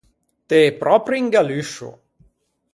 [0.47, 1.89] T’ê pròpio un galluscio!